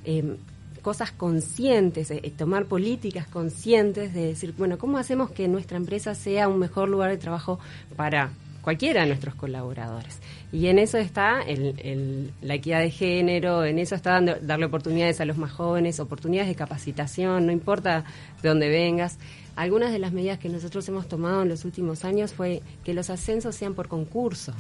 em, 0.06 0.38
cosas 0.82 1.12
conscientes, 1.12 2.12
eh, 2.12 2.34
tomar 2.38 2.66
políticas 2.66 3.26
conscientes 3.28 4.14
de 4.14 4.28
decir, 4.28 4.54
bueno, 4.58 4.78
¿cómo 4.78 4.98
hacemos 4.98 5.32
que 5.32 5.48
nuestra 5.48 5.78
empresa 5.78 6.14
sea 6.14 6.48
un 6.48 6.60
mejor 6.60 6.90
lugar 6.90 7.10
de 7.10 7.18
trabajo 7.18 7.60
para 7.96 8.32
cualquiera 8.64 9.02
de 9.02 9.08
nuestros 9.08 9.36
colaboradores. 9.36 10.20
Y 10.52 10.68
en 10.68 10.80
eso 10.80 10.98
está 10.98 11.42
el, 11.42 12.32
la 12.42 12.56
equidad 12.56 12.80
de 12.80 12.90
género, 12.90 13.66
en 13.66 13.78
eso 13.78 13.94
está 13.94 14.22
darle 14.22 14.66
oportunidades 14.66 15.20
a 15.22 15.26
los 15.26 15.38
más 15.38 15.52
jóvenes, 15.52 16.00
oportunidades 16.00 16.50
de 16.50 16.56
capacitación, 16.56 17.46
no 17.46 17.52
importa 17.52 18.06
de 18.42 18.50
dónde 18.50 18.70
vengas. 18.70 19.20
Algunas 19.56 19.92
de 19.92 20.00
las 20.00 20.14
medidas 20.14 20.40
que 20.40 20.50
nosotros 20.50 20.88
hemos 20.88 21.08
tomado 21.08 21.44
en 21.44 21.50
los 21.50 21.66
últimos 21.66 22.06
años 22.06 22.34
fue 22.34 22.64
que 22.84 22.94
los 22.94 23.10
ascensos 23.10 23.54
sean 23.56 23.76
por 23.76 23.88
concurso. 23.88 24.54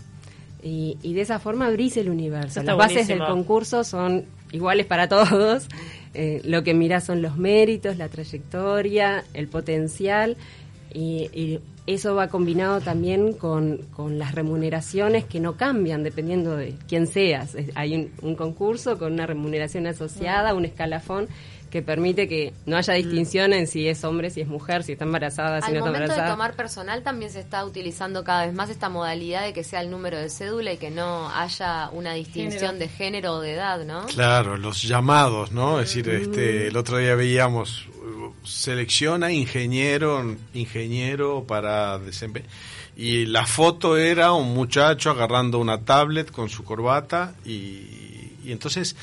Y, 0.65 0.95
de 1.01 1.19
esa 1.19 1.39
forma 1.39 1.67
abrís 1.67 1.97
el 1.97 2.09
universo. 2.09 2.63
Las 2.63 2.77
bases 2.77 3.07
del 3.07 3.19
concurso 3.19 3.83
son 3.83 4.25
iguales 4.51 4.85
para 4.85 5.07
todos. 5.07 5.67
Eh, 6.15 6.41
lo 6.45 6.63
que 6.63 6.75
mira 6.75 7.01
son 7.01 7.23
los 7.23 7.37
méritos, 7.37 7.97
la 7.97 8.07
trayectoria, 8.07 9.23
el 9.33 9.47
potencial. 9.47 10.37
Y, 10.93 11.29
y, 11.33 11.59
eso 11.85 12.15
va 12.15 12.29
combinado 12.29 12.79
también 12.79 13.33
con, 13.33 13.79
con, 13.91 14.17
las 14.17 14.33
remuneraciones 14.33 15.25
que 15.25 15.41
no 15.41 15.57
cambian 15.57 16.01
dependiendo 16.01 16.55
de 16.55 16.75
quién 16.87 17.07
seas. 17.07 17.57
Hay 17.75 18.09
un, 18.21 18.35
concurso 18.35 18.97
con 18.97 19.11
una 19.11 19.25
remuneración 19.25 19.87
asociada, 19.87 20.53
un 20.53 20.63
escalafón 20.63 21.27
que 21.73 21.81
permite 21.81 22.27
que 22.27 22.53
no 22.67 22.77
haya 22.77 22.93
distinción 22.93 23.51
en 23.51 23.65
si 23.65 23.87
es 23.87 24.03
hombre, 24.03 24.29
si 24.29 24.41
es 24.41 24.47
mujer, 24.47 24.83
si 24.83 24.91
está 24.91 25.05
embarazada, 25.05 25.59
si 25.59 25.71
no 25.71 25.79
está 25.79 25.87
embarazada. 25.87 26.03
Al 26.03 26.09
momento 26.09 26.23
de 26.23 26.29
tomar 26.29 26.55
personal 26.55 27.01
también 27.01 27.31
se 27.31 27.39
está 27.39 27.65
utilizando 27.65 28.23
cada 28.23 28.45
vez 28.45 28.53
más 28.53 28.69
esta 28.69 28.89
modalidad 28.89 29.41
de 29.41 29.53
que 29.53 29.63
sea 29.63 29.81
el 29.81 29.89
número 29.89 30.19
de 30.19 30.29
cédula 30.29 30.73
y 30.73 30.77
que 30.77 30.91
no 30.91 31.31
haya 31.31 31.89
una 31.89 32.13
distinción 32.13 32.77
de 32.77 32.89
género 32.89 33.33
o 33.33 33.39
de 33.41 33.53
edad, 33.53 33.83
¿no? 33.85 34.05
Claro, 34.05 34.55
los 34.55 34.83
llamados, 34.83 35.51
¿no? 35.51 35.79
Es 35.79 35.87
decir, 35.87 36.07
este, 36.09 36.67
el 36.67 36.77
otro 36.77 36.99
día 36.99 37.15
veíamos 37.15 37.87
selecciona 38.43 39.31
ingeniero, 39.31 40.23
ingeniero 40.53 41.45
para 41.45 41.97
desempeñar. 41.97 42.51
Y 42.95 43.25
la 43.25 43.47
foto 43.47 43.97
era 43.97 44.33
un 44.33 44.53
muchacho 44.53 45.09
agarrando 45.09 45.57
una 45.57 45.83
tablet 45.83 46.29
con 46.29 46.49
su 46.49 46.63
corbata 46.63 47.33
y, 47.43 48.02
y 48.43 48.51
entonces 48.51 48.95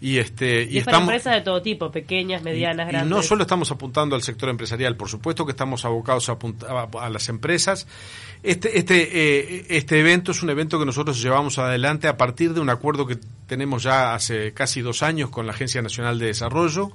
y 0.01 0.19
este 0.19 0.65
y, 0.65 0.79
estamos 0.79 1.03
empresas 1.03 1.35
de 1.35 1.41
todo 1.43 1.61
tipo 1.61 1.91
pequeñas 1.91 2.43
medianas 2.43 2.89
grandes. 2.89 3.11
y 3.11 3.15
no 3.15 3.23
solo 3.23 3.43
estamos 3.43 3.71
apuntando 3.71 4.17
al 4.17 4.23
sector 4.23 4.49
empresarial 4.49 4.97
por 4.97 5.09
supuesto 5.09 5.45
que 5.45 5.53
estamos 5.53 5.85
abocados 5.85 6.29
a, 6.31 6.39
a, 7.01 7.11
las 7.11 7.29
empresas. 7.29 7.87
Este 8.43 8.79
este 8.79 9.09
eh, 9.13 9.67
este 9.69 10.01
evento 10.01 10.33
es 10.33 10.43
un 10.43 10.51
evento 10.51 10.79
que 10.79 10.87
nosotros 10.87 11.21
llevamos 11.21 11.59
adelante 11.59 12.09
a 12.09 12.17
partir 12.17 12.55
de 12.55 12.61
un 12.61 12.71
acuerdo 12.71 13.07
que 13.07 13.19
tenemos 13.47 13.83
ya 13.83 14.15
hace 14.15 14.55
casi 14.55 14.81
dos 14.81 15.03
años 15.03 15.29
con 15.29 15.47
la 15.47 15.53
agencia 15.53 15.83
nacional 15.83 16.19
de 16.19 16.27
desarrollo 16.27 16.93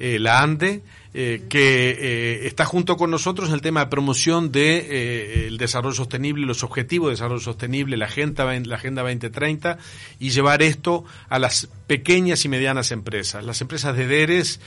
eh, 0.00 0.18
la 0.18 0.42
ANDE 0.42 0.82
eh, 1.12 1.46
que 1.48 1.90
eh, 1.90 2.46
está 2.46 2.64
junto 2.64 2.96
con 2.96 3.10
nosotros 3.10 3.48
en 3.48 3.56
el 3.56 3.62
tema 3.62 3.80
de 3.80 3.86
promoción 3.90 4.52
de 4.52 4.76
eh, 4.78 5.46
el 5.48 5.58
desarrollo 5.58 5.96
sostenible, 5.96 6.46
los 6.46 6.62
objetivos 6.62 7.08
de 7.08 7.14
desarrollo 7.14 7.40
sostenible, 7.40 7.96
la 7.96 8.04
agenda, 8.04 8.44
la 8.44 8.76
agenda 8.76 9.02
2030 9.02 9.78
y 10.20 10.30
llevar 10.30 10.62
esto 10.62 11.04
a 11.28 11.40
las 11.40 11.68
pequeñas 11.88 12.44
y 12.44 12.48
medianas 12.48 12.92
empresas. 12.92 13.44
Las 13.44 13.60
empresas 13.60 13.96
de 13.96 14.06
DERES 14.06 14.60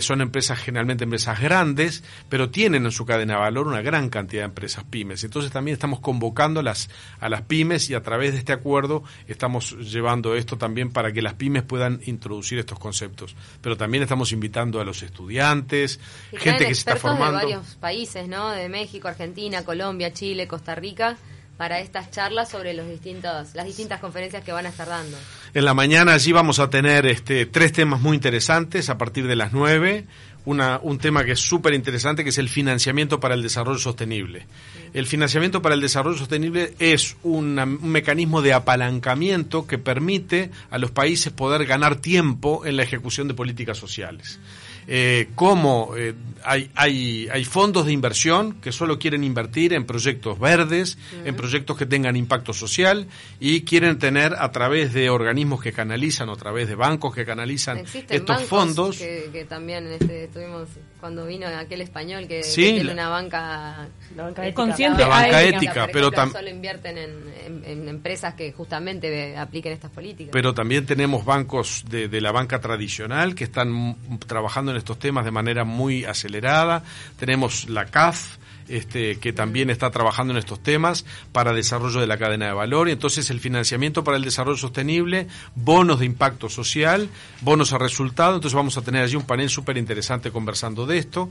son 0.00 0.22
empresas 0.22 0.58
generalmente 0.58 1.04
empresas 1.04 1.38
grandes, 1.38 2.02
pero 2.30 2.48
tienen 2.48 2.86
en 2.86 2.92
su 2.92 3.04
cadena 3.04 3.34
de 3.34 3.40
valor 3.40 3.66
una 3.66 3.82
gran 3.82 4.08
cantidad 4.08 4.42
de 4.42 4.46
empresas 4.46 4.84
pymes. 4.84 5.22
Entonces 5.24 5.52
también 5.52 5.74
estamos 5.74 6.00
convocando 6.00 6.60
a 6.60 6.62
las, 6.62 6.88
a 7.20 7.28
las 7.28 7.42
pymes 7.42 7.90
y 7.90 7.94
a 7.94 8.02
través 8.02 8.32
de 8.32 8.38
este 8.38 8.54
acuerdo 8.54 9.04
estamos 9.28 9.76
llevando 9.78 10.34
esto 10.34 10.56
también 10.56 10.90
para 10.90 11.12
que 11.12 11.20
las 11.20 11.34
pymes 11.34 11.62
puedan 11.62 12.00
introducir 12.06 12.58
estos 12.58 12.78
conceptos. 12.78 13.36
Pero 13.60 13.76
también 13.76 14.02
estamos 14.02 14.32
invitando 14.32 14.80
a 14.80 14.84
los 14.84 15.02
estudiantes, 15.02 15.89
gente 16.32 16.66
que 16.66 16.74
se 16.74 16.80
está 16.80 16.96
formando. 16.96 17.38
de 17.38 17.44
varios 17.46 17.74
países, 17.76 18.28
¿no? 18.28 18.50
De 18.50 18.68
México, 18.68 19.08
Argentina, 19.08 19.64
Colombia, 19.64 20.12
Chile, 20.12 20.46
Costa 20.46 20.74
Rica 20.74 21.16
para 21.60 21.78
estas 21.78 22.10
charlas 22.10 22.48
sobre 22.48 22.72
los 22.72 22.88
distintos, 22.88 23.54
las 23.54 23.66
distintas 23.66 24.00
conferencias 24.00 24.42
que 24.42 24.50
van 24.50 24.64
a 24.64 24.70
estar 24.70 24.88
dando. 24.88 25.18
En 25.52 25.66
la 25.66 25.74
mañana 25.74 26.14
allí 26.14 26.32
vamos 26.32 26.58
a 26.58 26.70
tener 26.70 27.04
este, 27.04 27.44
tres 27.44 27.70
temas 27.74 28.00
muy 28.00 28.14
interesantes 28.14 28.88
a 28.88 28.96
partir 28.96 29.26
de 29.26 29.36
las 29.36 29.52
nueve. 29.52 30.06
Una, 30.46 30.80
un 30.82 30.96
tema 30.96 31.22
que 31.22 31.32
es 31.32 31.40
súper 31.40 31.74
interesante, 31.74 32.24
que 32.24 32.30
es 32.30 32.38
el 32.38 32.48
financiamiento 32.48 33.20
para 33.20 33.34
el 33.34 33.42
desarrollo 33.42 33.78
sostenible. 33.78 34.46
El 34.94 35.06
financiamiento 35.06 35.60
para 35.60 35.74
el 35.74 35.82
desarrollo 35.82 36.16
sostenible 36.16 36.72
es 36.78 37.18
un 37.24 37.56
mecanismo 37.82 38.40
de 38.40 38.54
apalancamiento 38.54 39.66
que 39.66 39.76
permite 39.76 40.50
a 40.70 40.78
los 40.78 40.92
países 40.92 41.30
poder 41.30 41.66
ganar 41.66 41.96
tiempo 41.96 42.64
en 42.64 42.78
la 42.78 42.84
ejecución 42.84 43.28
de 43.28 43.34
políticas 43.34 43.76
sociales 43.76 44.40
eh, 44.92 45.28
cómo 45.36 45.92
eh, 45.96 46.14
hay, 46.42 46.68
hay, 46.74 47.28
hay 47.30 47.44
fondos 47.44 47.86
de 47.86 47.92
inversión 47.92 48.54
que 48.54 48.72
solo 48.72 48.98
quieren 48.98 49.22
invertir 49.22 49.72
en 49.72 49.86
proyectos 49.86 50.40
verdes, 50.40 50.98
en 51.24 51.36
proyectos 51.36 51.76
que 51.76 51.86
tengan 51.86 52.16
impacto 52.16 52.52
social 52.52 53.06
y 53.38 53.60
quieren 53.60 54.00
tener 54.00 54.34
a 54.34 54.50
través 54.50 54.92
de 54.92 55.08
organismos 55.08 55.62
que 55.62 55.72
canalizan 55.72 56.28
o 56.28 56.32
a 56.32 56.36
través 56.36 56.66
de 56.66 56.74
bancos 56.74 57.14
que 57.14 57.24
canalizan 57.24 57.84
estos 58.08 58.42
fondos. 58.42 58.98
Que, 58.98 59.46
también 59.48 59.86
este, 59.92 60.26
tuvimos 60.26 60.68
cuando 61.00 61.26
vino 61.26 61.46
aquel 61.46 61.80
español 61.80 62.28
que, 62.28 62.42
tiene 62.42 62.92
una 62.92 63.08
banca, 63.08 63.88
ética, 64.10 64.54
consciente, 64.54 65.02
la 65.02 65.08
banca 65.08 65.42
ética, 65.42 65.88
pero 65.92 66.10
también 66.10 66.36
solo 66.36 66.50
invierten 66.50 66.98
en, 66.98 67.88
empresas 67.88 68.34
que 68.34 68.52
justamente 68.52 69.36
apliquen 69.36 69.72
estas 69.72 69.90
políticas. 69.90 70.30
Pero 70.32 70.54
también 70.54 70.86
tenemos 70.86 71.24
bancos 71.24 71.84
de, 71.88 72.08
de 72.08 72.20
la 72.20 72.32
banca 72.32 72.60
tradicional 72.60 73.34
que 73.34 73.44
están 73.44 73.96
trabajando 74.26 74.70
en 74.70 74.76
estos 74.76 74.98
temas 74.98 75.24
de 75.24 75.30
manera 75.30 75.64
muy 75.64 76.04
acelerada. 76.04 76.84
Tenemos 77.18 77.68
la 77.68 77.86
CAF, 77.86 78.36
este, 78.70 79.16
que 79.18 79.32
también 79.32 79.70
está 79.70 79.90
trabajando 79.90 80.32
en 80.32 80.38
estos 80.38 80.62
temas 80.62 81.04
para 81.32 81.52
desarrollo 81.52 82.00
de 82.00 82.06
la 82.06 82.18
cadena 82.18 82.46
de 82.46 82.52
valor. 82.52 82.88
Y 82.88 82.92
entonces 82.92 83.30
el 83.30 83.40
financiamiento 83.40 84.04
para 84.04 84.16
el 84.16 84.24
desarrollo 84.24 84.56
sostenible, 84.56 85.26
bonos 85.54 86.00
de 86.00 86.06
impacto 86.06 86.48
social, 86.48 87.08
bonos 87.40 87.72
a 87.72 87.78
resultado. 87.78 88.36
Entonces 88.36 88.54
vamos 88.54 88.76
a 88.76 88.82
tener 88.82 89.02
allí 89.02 89.16
un 89.16 89.26
panel 89.26 89.50
súper 89.50 89.76
interesante 89.76 90.30
conversando 90.30 90.86
de 90.86 90.98
esto. 90.98 91.28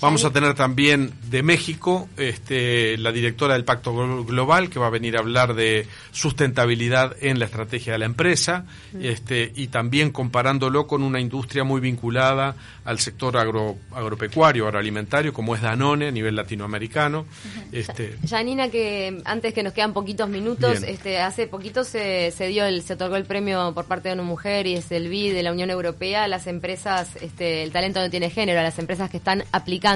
Vamos 0.00 0.24
a 0.24 0.30
tener 0.30 0.54
también 0.54 1.12
de 1.28 1.42
México 1.42 2.08
este, 2.16 2.96
la 2.96 3.12
directora 3.12 3.52
del 3.52 3.64
Pacto 3.64 3.92
Global 4.24 4.70
que 4.70 4.78
va 4.78 4.86
a 4.86 4.90
venir 4.90 5.16
a 5.16 5.20
hablar 5.20 5.54
de 5.54 5.86
sustentabilidad 6.10 7.14
en 7.20 7.38
la 7.38 7.44
estrategia 7.44 7.92
de 7.92 7.98
la 7.98 8.06
empresa 8.06 8.64
este, 8.98 9.52
y 9.54 9.68
también 9.68 10.10
comparándolo 10.10 10.86
con 10.86 11.02
una 11.02 11.20
industria 11.20 11.64
muy 11.64 11.82
vinculada 11.82 12.56
al 12.86 12.98
sector 12.98 13.36
agro, 13.36 13.76
agropecuario, 13.92 14.64
agroalimentario, 14.64 15.34
como 15.34 15.54
es 15.54 15.60
Danone 15.60 16.08
a 16.08 16.10
nivel 16.10 16.34
latinoamericano. 16.34 17.26
este, 17.70 18.16
Janina, 18.26 18.70
que 18.70 19.20
antes 19.26 19.52
que 19.52 19.62
nos 19.62 19.74
quedan 19.74 19.92
poquitos 19.92 20.30
minutos, 20.30 20.82
este, 20.82 21.20
hace 21.20 21.46
poquito 21.46 21.84
se, 21.84 22.30
se 22.30 22.46
dio 22.46 22.64
el, 22.64 22.82
se 22.82 22.94
otorgó 22.94 23.16
el 23.16 23.26
premio 23.26 23.74
por 23.74 23.84
parte 23.84 24.08
de 24.08 24.14
una 24.14 24.22
mujer 24.22 24.66
y 24.66 24.76
es 24.76 24.90
el 24.92 25.10
BI 25.10 25.28
de 25.28 25.42
la 25.42 25.52
Unión 25.52 25.68
Europea 25.68 26.24
a 26.24 26.28
las 26.28 26.46
empresas, 26.46 27.16
este, 27.20 27.62
el 27.62 27.70
talento 27.70 28.00
no 28.00 28.08
tiene 28.08 28.30
género, 28.30 28.60
a 28.60 28.62
las 28.62 28.78
empresas 28.78 29.10
que 29.10 29.18
están 29.18 29.44
aplicando 29.52 29.89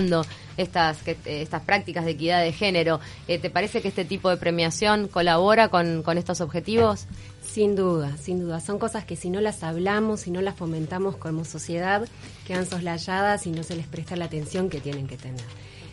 estas, 0.57 0.99
estas 1.25 1.63
prácticas 1.63 2.05
de 2.05 2.13
equidad 2.13 2.43
de 2.43 2.53
género. 2.53 3.01
Eh, 3.29 3.39
¿Te 3.39 3.51
parece 3.51 3.83
que 3.83 3.89
este 3.89 4.05
tipo 4.05 4.31
de 4.31 4.37
premiación 4.37 5.09
colabora 5.09 5.69
con, 5.69 6.03
con 6.03 6.19
estos 6.19 6.41
objetivos? 6.41 7.07
Sin 7.43 7.77
duda, 7.77 8.17
sin 8.17 8.41
duda. 8.41 8.61
Son 8.61 8.79
cosas 8.79 9.05
que 9.05 9.17
si 9.17 9.31
no 9.31 9.41
las 9.41 9.63
hablamos, 9.63 10.21
si 10.21 10.31
no 10.31 10.41
las 10.41 10.57
fomentamos 10.57 11.17
como 11.17 11.45
sociedad, 11.45 12.09
quedan 12.47 12.67
soslayadas 12.67 13.47
y 13.47 13.51
no 13.51 13.63
se 13.63 13.77
les 13.77 13.87
presta 13.87 14.17
la 14.17 14.25
atención 14.25 14.69
que 14.69 14.81
tienen 14.81 15.07
que 15.07 15.17
tener. 15.17 15.45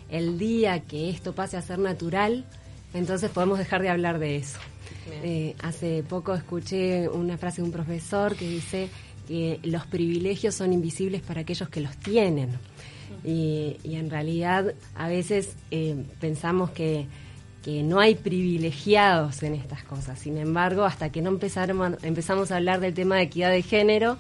El 0.10 0.38
día 0.38 0.80
que 0.82 1.10
esto 1.10 1.34
pase 1.34 1.58
a 1.58 1.62
ser 1.62 1.80
natural, 1.80 2.46
entonces 2.94 3.30
podemos 3.30 3.60
dejar 3.60 3.82
de 3.82 3.90
hablar 3.90 4.20
de 4.20 4.38
eso. 4.38 4.58
Eh, 5.24 5.56
hace 5.64 6.04
poco 6.04 6.34
escuché 6.34 7.08
una 7.08 7.38
frase 7.38 7.62
de 7.62 7.68
un 7.68 7.72
profesor 7.72 8.36
que 8.36 8.48
dice 8.48 8.90
que 9.28 9.60
los 9.64 9.86
privilegios 9.86 10.56
son 10.56 10.74
invisibles 10.74 11.22
para 11.22 11.42
aquellos 11.42 11.70
que 11.70 11.82
los 11.82 11.96
tienen. 11.98 12.60
Y, 13.24 13.78
en 13.84 14.10
realidad 14.10 14.74
a 14.96 15.08
veces 15.08 15.56
eh, 15.70 16.04
pensamos 16.20 16.72
que, 16.72 17.06
que, 17.64 17.84
no 17.84 18.00
hay 18.00 18.16
privilegiados 18.16 19.44
en 19.44 19.54
estas 19.54 19.84
cosas. 19.84 20.20
Sin 20.20 20.38
embargo, 20.38 20.84
hasta 20.84 21.12
que 21.12 21.22
no 21.22 21.30
empezamos, 21.30 22.04
empezamos 22.04 22.52
a 22.52 22.58
hablar 22.58 22.80
del 22.80 22.94
tema 22.94 23.18
de 23.18 23.24
equidad 23.24 23.52
de 23.52 23.62
género, 23.62 24.18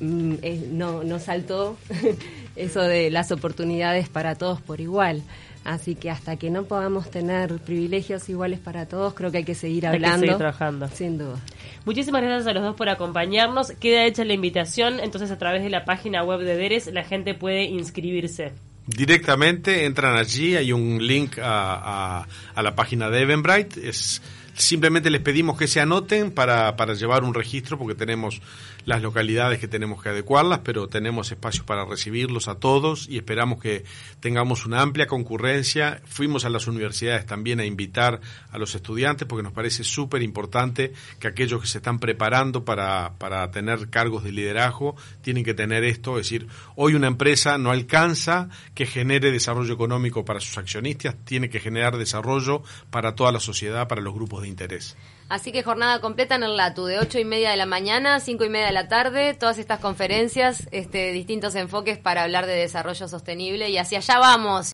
mm, 0.00 0.34
eh, 0.42 0.68
no, 0.70 1.02
no 1.02 1.18
saltó 1.18 1.76
eso 2.56 2.82
de 2.82 3.10
las 3.10 3.32
oportunidades 3.32 4.08
para 4.08 4.34
todos 4.34 4.60
por 4.60 4.80
igual. 4.80 5.22
Así 5.64 5.94
que 5.94 6.10
hasta 6.10 6.36
que 6.36 6.50
no 6.50 6.64
podamos 6.64 7.10
tener 7.10 7.58
privilegios 7.58 8.28
iguales 8.28 8.58
para 8.60 8.86
todos, 8.86 9.14
creo 9.14 9.30
que 9.30 9.38
hay 9.38 9.44
que 9.44 9.54
seguir 9.54 9.86
hablando. 9.86 10.06
Hay 10.06 10.12
que 10.14 10.20
seguir 10.20 10.36
trabajando. 10.38 10.88
Sin 10.88 11.18
duda. 11.18 11.36
Muchísimas 11.84 12.22
gracias 12.22 12.46
a 12.46 12.52
los 12.52 12.62
dos 12.62 12.76
por 12.76 12.88
acompañarnos. 12.88 13.72
Queda 13.72 14.04
hecha 14.04 14.24
la 14.24 14.32
invitación, 14.32 15.00
entonces 15.00 15.30
a 15.30 15.38
través 15.38 15.62
de 15.62 15.70
la 15.70 15.84
página 15.84 16.24
web 16.24 16.40
de 16.40 16.56
Deres 16.56 16.86
la 16.92 17.04
gente 17.04 17.34
puede 17.34 17.64
inscribirse. 17.64 18.52
Directamente 18.86 19.84
entran 19.84 20.16
allí, 20.16 20.56
hay 20.56 20.72
un 20.72 21.06
link 21.06 21.38
a, 21.38 22.26
a, 22.54 22.62
la 22.62 22.74
página 22.74 23.08
de 23.08 23.20
Eventbrite. 23.20 23.88
Es, 23.88 24.20
simplemente 24.60 25.10
les 25.10 25.20
pedimos 25.20 25.58
que 25.58 25.66
se 25.66 25.80
anoten 25.80 26.30
para, 26.30 26.76
para 26.76 26.94
llevar 26.94 27.24
un 27.24 27.34
registro 27.34 27.78
porque 27.78 27.94
tenemos 27.94 28.40
las 28.84 29.02
localidades 29.02 29.58
que 29.58 29.68
tenemos 29.68 30.02
que 30.02 30.08
adecuarlas, 30.08 30.60
pero 30.60 30.88
tenemos 30.88 31.30
espacios 31.30 31.64
para 31.64 31.84
recibirlos 31.84 32.48
a 32.48 32.56
todos 32.56 33.08
y 33.08 33.16
esperamos 33.16 33.60
que 33.60 33.84
tengamos 34.20 34.66
una 34.66 34.80
amplia 34.80 35.06
concurrencia. 35.06 36.00
Fuimos 36.06 36.44
a 36.44 36.50
las 36.50 36.66
universidades 36.66 37.26
también 37.26 37.60
a 37.60 37.64
invitar 37.64 38.20
a 38.50 38.58
los 38.58 38.74
estudiantes 38.74 39.26
porque 39.28 39.42
nos 39.42 39.52
parece 39.52 39.84
súper 39.84 40.22
importante 40.22 40.92
que 41.18 41.28
aquellos 41.28 41.60
que 41.60 41.66
se 41.66 41.78
están 41.78 41.98
preparando 41.98 42.64
para, 42.64 43.14
para 43.18 43.50
tener 43.50 43.90
cargos 43.90 44.24
de 44.24 44.32
liderazgo 44.32 44.96
tienen 45.22 45.44
que 45.44 45.54
tener 45.54 45.84
esto, 45.84 46.18
es 46.18 46.26
decir, 46.26 46.48
hoy 46.76 46.94
una 46.94 47.06
empresa 47.06 47.58
no 47.58 47.70
alcanza 47.70 48.48
que 48.74 48.86
genere 48.86 49.30
desarrollo 49.30 49.74
económico 49.74 50.24
para 50.24 50.40
sus 50.40 50.56
accionistas, 50.58 51.16
tiene 51.24 51.50
que 51.50 51.60
generar 51.60 51.96
desarrollo 51.96 52.62
para 52.90 53.14
toda 53.14 53.32
la 53.32 53.40
sociedad, 53.40 53.88
para 53.88 54.02
los 54.02 54.14
grupos 54.14 54.42
de 54.42 54.48
interés. 54.50 54.96
Así 55.30 55.52
que 55.52 55.62
jornada 55.62 56.00
completa 56.00 56.34
en 56.34 56.42
el 56.42 56.56
LATU, 56.56 56.86
de 56.86 56.98
8 56.98 57.20
y 57.20 57.24
media 57.24 57.52
de 57.52 57.56
la 57.56 57.64
mañana, 57.64 58.18
5 58.18 58.44
y 58.44 58.48
media 58.48 58.66
de 58.66 58.72
la 58.72 58.88
tarde, 58.88 59.32
todas 59.34 59.58
estas 59.58 59.78
conferencias, 59.78 60.66
este, 60.72 61.12
distintos 61.12 61.54
enfoques 61.54 61.98
para 61.98 62.24
hablar 62.24 62.46
de 62.46 62.54
desarrollo 62.54 63.06
sostenible 63.06 63.70
y 63.70 63.78
hacia 63.78 63.98
allá 63.98 64.18
vamos. 64.18 64.66